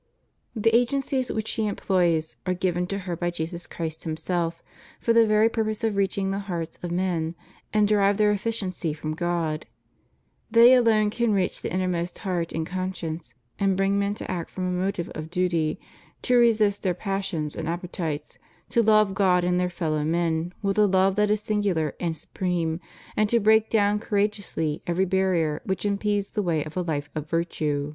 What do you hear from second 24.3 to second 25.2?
ously every